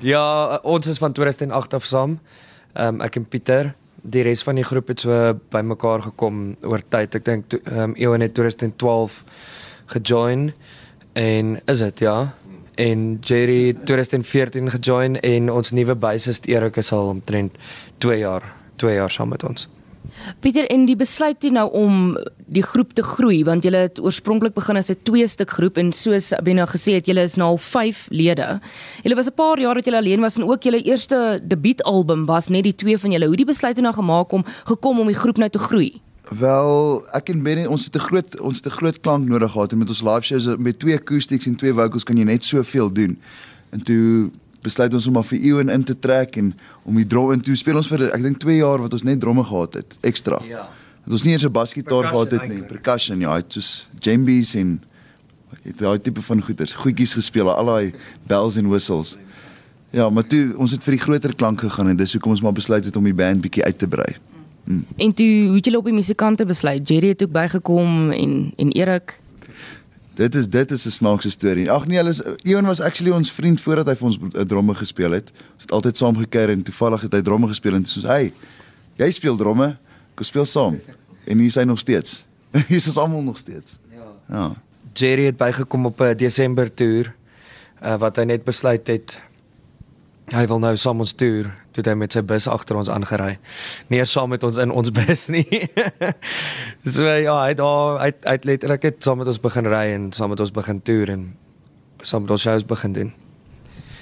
[0.00, 2.18] Ja, ons is van 2008 af saam.
[2.72, 6.80] Ehm um, ek en Pieter, die res van die groep het so bymekaar gekom oor
[6.88, 7.14] tyd.
[7.18, 9.24] Ek dink ehm um, Ewan het 2012
[9.92, 10.52] gejoin
[11.12, 12.32] en is dit ja.
[12.80, 17.58] En Jerry 2014 gejoin en ons nuwe bassist Erik is al omtrent
[17.98, 19.68] 2 jaar, 2 jaar saam met ons.
[20.40, 22.18] Pieter en die besluit toe nou om
[22.50, 25.92] die groep te groei want julle het oorspronklik begin as 'n twee stuk groep en
[25.92, 28.60] soos Abena gesê het julle is nou al 5 lede.
[29.02, 32.48] Julle was 'n paar jaar wat julle alleen was en ook julle eerste debuutalbum was
[32.48, 33.26] net die twee van julle.
[33.26, 36.00] Hoe die besluit toe nou gemaak om gekom om die groep nou te groei?
[36.30, 39.72] Wel, ek en Benny, ons het 'n groot ons het 'n groot klank nodig gehad
[39.72, 42.92] en met ons live shows met twee acoustics en twee vocals kan jy net soveel
[42.92, 43.18] doen.
[43.70, 44.30] En toe
[44.62, 47.56] besluit ons om maar vir Ewan in te trek en om die drum en toe
[47.56, 50.40] speel ons vir ek dink 2 jaar wat ons net drumme gehad het ekstra.
[50.44, 50.68] Ja.
[51.04, 54.80] Het ons nie eers 'n basgitaar gehad het nie, percussion ja, het soos djembes en
[55.62, 57.92] het daai tipe van goeders, goedjies gespeel, al daai
[58.26, 59.16] bells en whistles.
[59.90, 62.52] Ja, maar toe ons het vir die groter klank gegaan en dis hoekom ons maar
[62.52, 64.16] besluit het om die band bietjie uit te brei.
[64.64, 64.84] Hmm.
[64.96, 66.88] En toe hoe het julle op die musikante besluit?
[66.88, 69.20] Jerry het ook bygekom en en Erik
[70.20, 71.70] Dit is dit is 'n snaakse storie.
[71.70, 74.74] Ag nee, hulle is Ion was actually ons vriend voordat hy vir ons 'n dromme
[74.74, 75.30] gespeel het.
[75.54, 78.32] Ons het altyd saam gekuier en toevallig het hy dromme gespeel en soos hy
[78.96, 79.76] jy speel dromme,
[80.14, 80.80] kom speel saam.
[81.24, 82.24] En hier is hy nog steeds.
[82.68, 83.78] hier is ons almal nog steeds.
[83.90, 84.36] Ja.
[84.36, 84.52] Ja.
[84.92, 87.14] Jerry het bygekom op 'n Desember toer
[87.82, 89.20] uh, wat hy net besluit het
[90.30, 93.36] hy wil nou saam ons toer toe hy met sy bus agter ons aangery.
[93.90, 95.46] Nie saam met ons in ons bus nie.
[96.96, 100.10] so ja, hy daar hy hy het letterlik net saam met ons begin ry en
[100.16, 101.26] saam met ons begin toer en
[102.02, 103.12] saam met ons shows begin doen.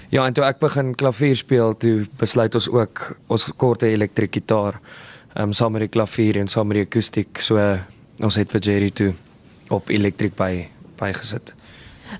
[0.08, 4.80] Ja, en toe ek begin klavier speel, toe besluit ons ook ons korte elektriese gitaar
[5.34, 7.40] ehm um, saam met die klavier en saam met die akoestiek.
[7.44, 7.60] So
[8.24, 9.12] ons het vir Jerry toe
[9.70, 10.68] op elektriek by
[10.98, 11.57] bygesit.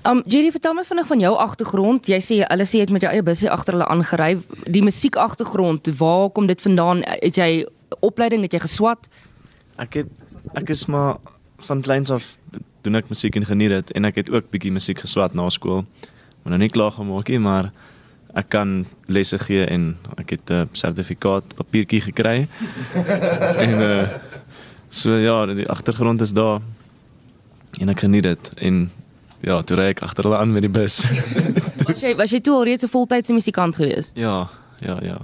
[0.03, 2.07] Um Jerry, vertel my vinnig van jou agtergrond.
[2.07, 4.37] Jy sê hulle sê jy het met jou eie busie agter hulle aangery.
[4.69, 7.03] Die musiek agtergrond, waar kom dit vandaan?
[7.23, 7.49] Het jy
[8.05, 9.09] opleiding, het jy geswat?
[9.81, 10.07] Ek het
[10.55, 11.17] ek is maar
[11.67, 12.37] van kleins af
[12.81, 15.83] doen ek musiek en geniet dit en ek het ook bietjie musiek geswat na skool.
[16.43, 17.71] Maar nou nie klaar gemaak nie, maar
[18.37, 22.47] ek kan lesse gee en ek het 'n sertifikaat papiertjie gekry.
[23.65, 24.07] en uh
[24.89, 26.61] so ja, die agtergrond is daar.
[27.79, 28.91] En ek geniet dit en
[29.41, 31.03] ja, toe ry ek agter hulle aan met die bus.
[31.87, 34.11] was jy was jy toe al reeds 'n voltydse musikant gewees?
[34.13, 35.19] Ja, ja, ja.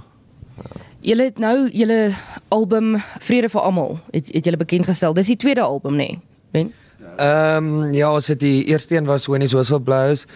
[1.00, 2.14] Julle het nou julle
[2.48, 5.14] album Vrede vir Almal het het julle bekend gestel.
[5.14, 6.08] Dis die tweede album nê?
[6.08, 6.20] Nee?
[6.50, 6.72] Ben?
[7.16, 10.26] Ehm um, ja, ons het die eerste een was It's Whistle Blows.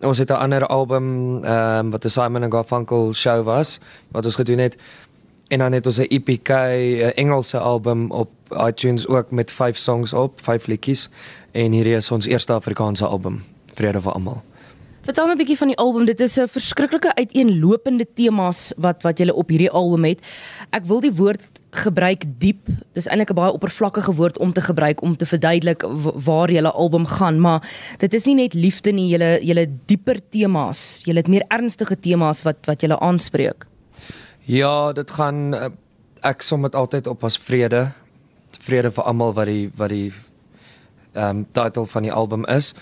[0.00, 3.78] Ons het 'n ander album ehm um, wat 'n Simon and Garfunkel show was
[4.10, 4.76] wat ons gedoen het.
[5.48, 8.30] En dan het ons 'n EPK, 'n Engelse album op
[8.66, 11.08] iTunes ook met 5 songs op, 5 liedjies
[11.50, 14.42] en hierdie is ons eerste Afrikaanse album, Vrede vir Almal.
[15.06, 16.04] Vertel my 'n bietjie van die album.
[16.04, 20.18] Dit is 'n verskriklike uiteenlopende temas wat wat jy op hierdie album het.
[20.70, 22.66] Ek wil die woord gebruik diep.
[22.92, 25.84] Dis eintlik 'n baie oppervlakkige woord om te gebruik om te verduidelik
[26.24, 27.62] waar 'n album gaan, maar
[27.98, 31.02] dit is nie net liefde nie, jy jy dieper temas.
[31.04, 33.66] Jy het meer ernstige temas wat wat jy aanspreek.
[34.46, 35.72] Ja, dit gaan eh,
[36.22, 37.88] ek som dit altyd op as vrede.
[38.62, 40.12] Vrede vir almal wat die wat die
[41.16, 42.74] ehm um, titel van die album is.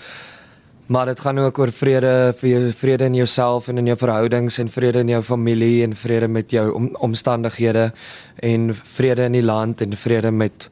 [0.85, 4.59] Maar dit gaan ook oor vrede vir jou vrede in jouself en in jou verhoudings
[4.61, 7.91] en vrede in jou familie en vrede met jou om, omstandighede
[8.35, 10.69] en vrede in die land en vrede met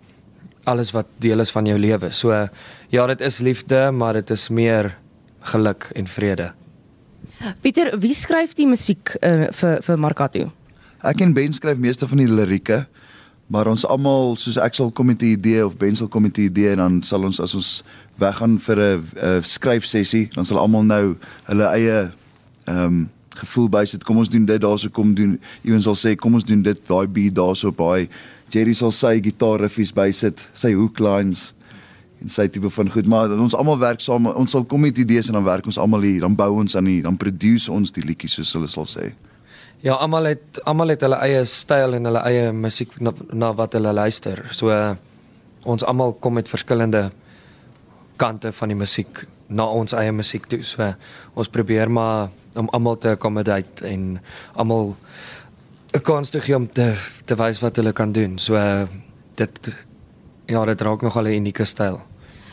[0.63, 2.11] alles wat deel is van jou lewe.
[2.11, 2.47] So
[2.89, 4.97] ja, dit is liefde, maar dit is meer
[5.39, 6.53] geluk en vrede.
[7.61, 10.51] Pieter, wie skryf die musiek uh, vir vir Markato?
[11.03, 12.85] Ek en Ben skryf meeste van die lirieke,
[13.51, 16.37] maar ons almal soos ek sal kom met 'n idee of Ben sal kom met
[16.37, 17.83] 'n idee en dan sal ons as ons
[18.17, 22.11] weggaan vir 'n skryfsessie, dan sal almal nou hulle eie
[22.67, 24.03] ehm um, gevoel bysit.
[24.03, 25.39] Kom ons doen dit daarso kom doen.
[25.63, 28.07] Iemand sal sê kom ons doen dit daai beat daarso by.
[28.49, 31.53] Jerry sal sy gitaarriffies bysit, sy hook lines
[32.21, 34.25] en sy tipe van goed, maar ons almal werk saam.
[34.25, 36.85] Ons sal kom met idees en dan werk ons almal hier, dan bou ons aan
[36.85, 39.13] die dan produce ons die liedjies soos hulle sal sê.
[39.83, 43.73] Ja, almal het almal het hulle eie styl en hulle eie musiek na, na wat
[43.75, 44.39] hulle luister.
[44.55, 44.93] So uh,
[45.67, 47.09] ons almal kom met verskillende
[48.15, 50.61] kante van die musiek na ons eie musiek toe.
[50.63, 50.93] So uh,
[51.35, 54.21] ons probeer maar om almal te accommodate en
[54.55, 54.95] almal
[55.91, 56.95] 'n kans te gee om te
[57.25, 58.39] te wys wat hulle kan doen.
[58.39, 58.87] So uh,
[59.35, 59.73] dit
[60.47, 61.99] ja, dit raak nog al 'n unieke styl.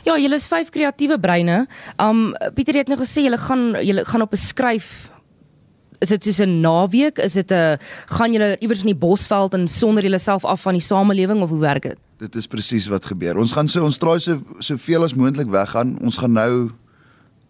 [0.02, 1.68] Ja, julle is vyf kreatiewe breine.
[1.96, 5.10] Um Pieter het nou gesê julle gaan julle gaan op 'n skryf
[6.00, 7.18] is dit soos 'n naweek?
[7.18, 10.82] Is dit 'n gaan julle iewers in die bosveld en sonder julleself af van die
[10.82, 11.96] samelewing of hoe werk dit?
[12.18, 13.36] Dit is presies wat gebeur.
[13.36, 15.98] Ons gaan so ons traai so soveel as moontlik weggaan.
[16.00, 16.70] Ons gaan nou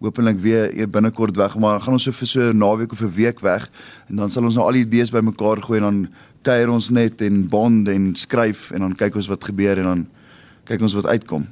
[0.00, 3.14] hopelik weer e- binnekort weg, maar gaan ons so vir so 'n naweek of 'n
[3.14, 3.70] week weg
[4.08, 6.08] en dan sal ons nou al die idees bymekaar gooi en dan
[6.42, 10.08] kuier ons net en bond en skryf en dan kyk ons wat gebeur en dan
[10.64, 11.46] kyk ons wat uitkom.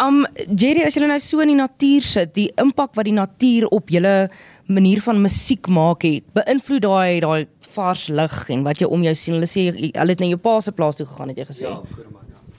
[0.00, 0.24] Um
[0.56, 3.90] Jerry, as jy nou so in die natuur sit, die impak wat die natuur op
[3.92, 4.30] julle
[4.70, 9.14] manier van musiek maak het, beïnvloed daai daai vars lig en wat jy om jou
[9.14, 9.36] sien.
[9.36, 11.68] Hulle sê hulle het na jou pa se plaas toe gegaan het jy gesê.
[11.68, 11.80] Ja.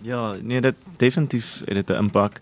[0.02, 2.42] Ja, nee, dit definitief het dit 'n impak.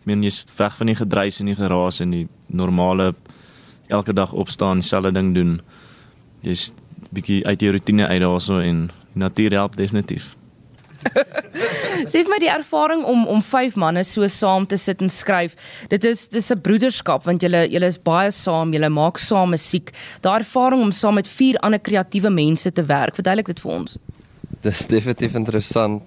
[0.00, 3.14] Ek meen jy's weg van die gedruis en die geraas en die normale
[3.88, 5.60] elke dag opstaan, dieselfde ding doen.
[6.40, 6.72] Jy's
[7.10, 10.36] bietjie uit jou rotine uit daarso en die natuur help definitief.
[12.10, 15.56] Sê vir my die ervaring om om vyf manne so saam te sit en skryf.
[15.92, 19.92] Dit is dis 'n broederskap want julle julle is baie saam, julle maak saam musiek.
[20.20, 23.14] Daai ervaring om saam met vier ander kreatiewe mense te werk.
[23.14, 23.98] Verduidelik dit vir ons.
[24.62, 26.02] Dis definitief interessant.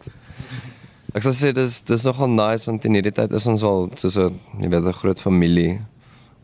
[1.13, 4.17] Ek sal sê dis dis nogal nice want in hierdie tyd is ons al soos
[4.17, 5.81] 'n jy weet 'n groot familie.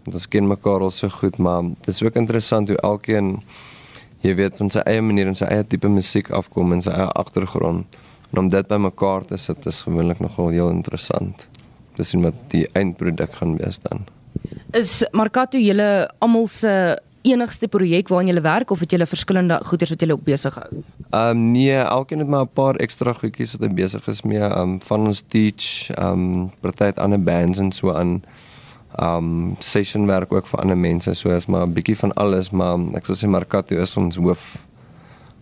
[0.05, 3.41] Want ons ken mekaar al so goed, maar dis ook interessant hoe elkeen
[4.21, 7.09] jy weet van sy eie manier en sy eie tipe musiek afkom en sy eie
[7.21, 7.85] agtergrond.
[8.31, 11.47] En om dit bymekaar te sit is gewoonlik nogal heel interessant.
[11.95, 14.05] Dis sien wat die eindproduk gaan wees dan.
[14.75, 19.89] Is Markato julle almal se enigste projek waaraan julle werk of het julle verskillende goeders
[19.89, 20.69] wat julle ook besig hou?
[21.09, 24.39] Ehm um, nee, elkeen het maar 'n paar ekstra goedjies wat hy besig is mee.
[24.39, 28.23] Ehm um, van ons teach, ehm um, party het ander bands en so aan.
[28.95, 32.49] Ehm um, session werk ook vir ander mense, so is maar 'n bietjie van alles,
[32.49, 34.57] maar ek sal sê Markato is ons hoof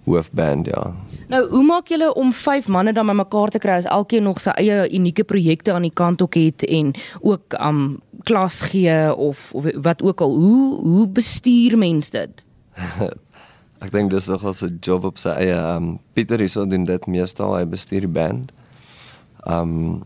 [0.03, 0.93] hoofband, ja.
[1.27, 4.51] Nou, hoe maak julle om vyf manne dan bymekaar te kry as elkeen nog sy
[4.59, 9.67] eie unieke projekte aan die kant ook het en ook um klas gee of, of
[9.83, 10.35] wat ook al.
[10.35, 12.45] Hoe hoe bestuur mens dit?
[13.83, 15.55] Ek dink dis nogal 'n job op sy eie.
[15.55, 18.51] Um, Pieter hierso doen dit meestal, hy bestuur die band.
[19.47, 20.03] Um,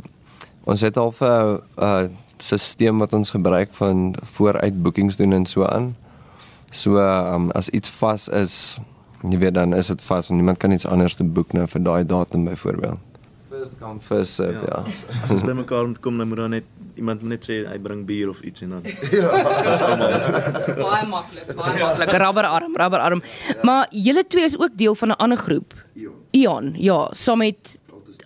[0.66, 5.66] ons het al 'n uh, stelsel wat ons gebruik van vooruit boekings doen en so
[5.66, 5.96] aan.
[6.72, 8.78] So um, as iets vas is,
[9.24, 11.84] jy weet dan is dit vas en niemand kan iets anders te boek nou vir
[11.84, 13.00] daai datum byvoorbeeld.
[13.50, 14.84] First come first serve, ja.
[14.86, 15.22] ja.
[15.24, 16.64] As ons bymekaar moet kom, dan moet daar net
[16.96, 18.84] iemand net sê hy bring bier of iets en dan
[20.84, 22.14] Baie maklik, baie maklik.
[22.22, 23.24] Rubberarm, rubberarm.
[23.66, 25.74] Maar julle twee is ook deel van 'n ander groep.
[25.96, 26.14] Ion.
[26.32, 27.80] Ion, ja, saam met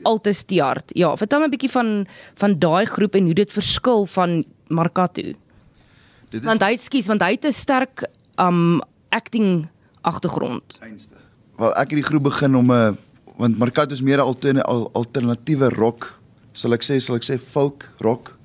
[0.03, 0.91] Altus Tiart.
[0.97, 5.21] Ja, vertel my 'n bietjie van van daai groep en hoe dit verskil van Markato.
[5.21, 8.03] Dit is Want hy skus, want hy het 'n sterk
[8.35, 9.67] um acting
[10.01, 10.77] agtergrond.
[10.79, 11.15] einste.
[11.57, 12.97] Wel ek het die groep begin om 'n
[13.37, 16.19] want Markato is meer 'n alterne, al, alternatiewe rock.
[16.53, 18.35] Sal ek sê, sal ek sê folk rock?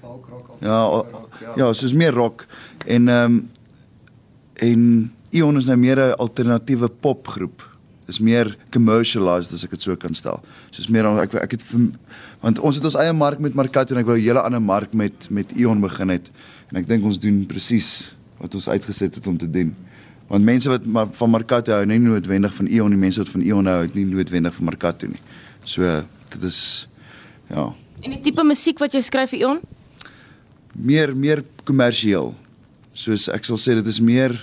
[0.00, 0.50] Folk rock.
[0.60, 1.06] Ja, al,
[1.56, 2.46] ja, soos meer rock
[2.86, 3.50] en ehm um,
[4.54, 7.76] en Ion is nou meer 'n alternatiewe popgroep.
[8.06, 10.40] Dis meer commercialized as ek dit so kan stel.
[10.70, 11.64] Soos meer ek ek het
[12.40, 14.94] want ons het ons eie mark met Markato en ek wou 'n hele ander mark
[14.94, 16.30] met met Ion begin het
[16.70, 19.76] en ek dink ons doen presies wat ons uitgeset het om te doen.
[20.28, 23.44] Want mense wat maar van Markato hou, nie noodwendig van Ion nie, mense wat van
[23.46, 25.20] Ion hou, het nie noodwendig van Markato nie.
[25.64, 25.82] So
[26.34, 26.88] dit is
[27.50, 27.68] ja,
[28.02, 29.60] En die tipe musiek wat jy skryf vir Ion?
[30.76, 32.34] meer meer kommersieel.
[32.92, 34.34] Soos ek sal sê dit is meer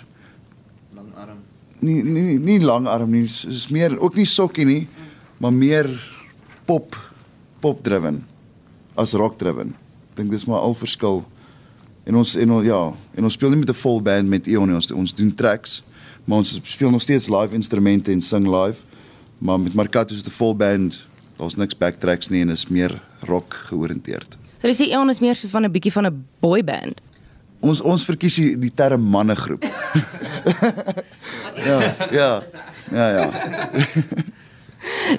[0.96, 1.38] langarm.
[1.82, 4.88] nie nie nie langarm nie, dis is meer ook nie sokkie nie,
[5.40, 5.90] maar meer
[6.66, 6.96] pop
[7.62, 8.24] pop driven
[8.98, 9.76] as rock driven.
[10.12, 11.24] Ek dink dis maar al verskil.
[12.04, 14.68] En ons en ons ja, en ons speel nie met 'n vol band met Eon
[14.68, 15.84] nie, ons ons doen tracks,
[16.26, 18.80] maar ons speel nog steeds live instrumente en sing live.
[19.38, 21.06] Maar met Marcato is dit 'n vol band.
[21.38, 24.38] Daar's niks backtracks nie en is meer rock georiënteerd.
[24.62, 27.02] So jy sê Ion is meer so van 'n bietjie van 'n boy band.
[27.60, 29.64] Ons ons verkies die, die term mannegroep.
[31.68, 32.44] ja, ja.
[32.92, 33.32] Ja ja.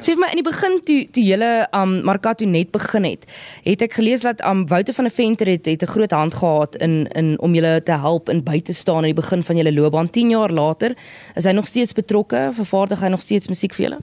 [0.00, 3.24] Sê vir my in die begin toe toe julle um Markato net begin het,
[3.64, 6.76] het ek gelees dat um Wouter van der Venter het het 'n groot hand gehad
[6.76, 9.72] in in om julle te help en by te staan aan die begin van julle
[9.72, 10.10] loopbaan.
[10.10, 10.96] 10 jaar later
[11.34, 14.00] is hy nog steeds betrokke, vervaardig hy nog steeds musiek vir julle?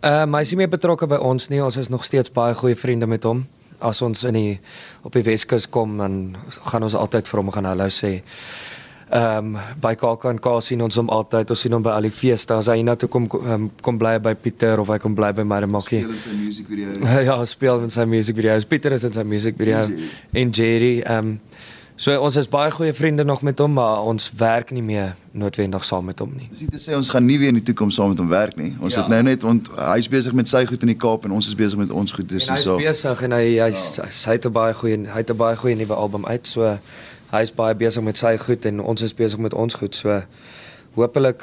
[0.00, 1.62] Ehm uh, hy is nie meer betrokke by ons nie.
[1.62, 3.46] Ons is nog steeds baie goeie vriende met hom.
[3.78, 4.60] As ons in die
[5.02, 8.22] op die Weskus kom dan gaan ons altyd vir hom gaan hallo sê.
[9.10, 11.50] Ehm um, by KAK sien ons hom altyd.
[11.54, 12.54] Ons sien hom by al die feeste.
[12.58, 16.00] As hy hiernatoe kom um, kom bly by Pieter of hy kom bly by Marimakkie.
[16.02, 17.06] Speel in sy musiekvideo.
[17.28, 18.66] ja, speel in sy musiekvideo's.
[18.66, 19.86] Pieter is in sy musiekvideo
[20.34, 21.00] En Jerry.
[21.06, 21.40] Ehm um,
[21.96, 25.84] so ons is baie goeie vriende nog met hom, maar ons werk nie meer noodwendig
[25.84, 26.48] saam met hom nie.
[26.50, 28.56] Dis nie te sê ons gaan nie weer in die toekoms saam met hom werk
[28.60, 28.74] nie.
[28.82, 29.00] Ons Ja.
[29.00, 31.54] het nou net ont hy's besig met sy goed in die Kaap en ons is
[31.56, 32.28] besig met ons goed.
[32.28, 32.76] Dis En hy is so.
[32.76, 35.94] besig en hy hy's hy het 'n baie goeie hy het 'n baie goeie nuwe
[35.94, 36.46] album uit.
[36.46, 36.78] So
[37.32, 39.94] hy's baie besig met sy goed en ons is besig met ons goed.
[39.94, 40.22] So
[40.94, 41.42] hopelik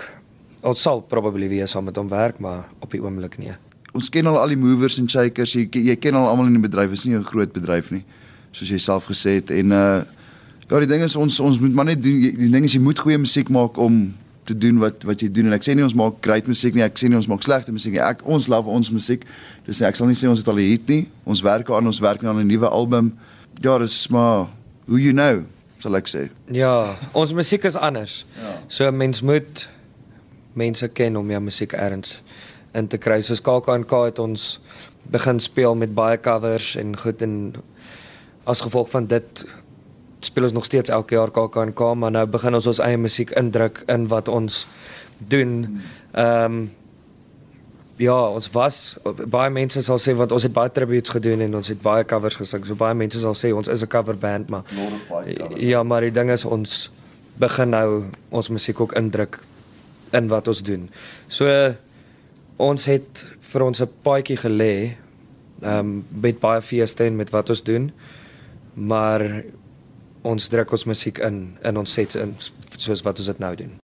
[0.63, 3.51] ons sal probably weer saam met hom werk, maar op die oomblik nie.
[3.93, 5.53] Ons ken al al die movers en shakers.
[5.53, 6.89] Jy jy ken al almal in die bedryf.
[6.89, 8.05] Dit is nie 'n groot bedryf nie,
[8.51, 10.03] soos jy self gesê het en uh
[10.73, 12.97] Ja, die ding is ons ons moet maar net doen die ding is jy moet
[12.97, 14.15] goeie musiek maak om
[14.47, 16.81] te doen wat wat jy doen en ek sê nie ons maak great musiek nie,
[16.81, 18.01] ek sê nie ons maak slegte musiek nie.
[18.01, 19.21] Ek ons love ons musiek.
[19.67, 21.03] Dis ek sal nie sê ons het al 'n hit nie.
[21.29, 23.13] Ons werk aan ons werk aan 'n nuwe album.
[23.61, 24.47] Ja, dis maar
[24.87, 25.45] who you know,
[25.83, 26.27] sal ek sê.
[26.55, 28.23] Ja, ons musiek is anders.
[28.39, 28.55] Ja.
[28.71, 29.67] So mens moet
[30.57, 32.21] mense ken om jou musiek erns
[32.77, 33.19] in te kry.
[33.25, 34.47] Soos KAK&K het ons
[35.13, 37.35] begin speel met baie covers en goed en
[38.49, 39.43] as gevolg van dit
[40.23, 43.83] speel ons nog steeds elke jaar KAK&K, maar nou begin ons ons eie musiek indruk
[43.91, 44.63] in wat ons
[45.17, 45.81] doen.
[46.13, 46.63] Ehm um,
[48.01, 51.67] Ja, ons was baie mense sal sê want ons het baie tributes gedoen en ons
[51.69, 52.65] het baie covers gesing.
[52.65, 55.59] So baie mense sal sê ons is 'n cover band, maar cover.
[55.59, 56.89] Ja, maar die ding is ons
[57.37, 59.39] begin nou ons musiek ook indruk
[60.11, 60.89] in wat ons doen.
[61.27, 61.75] So
[62.57, 64.97] ons het vir ons 'n paadjie gelê
[65.61, 67.91] ehm um, met baie feeste en met wat ons doen.
[68.73, 69.43] Maar
[70.21, 72.35] ons druk ons musiek in in ons sets in
[72.77, 73.82] soos wat ons dit nou doen.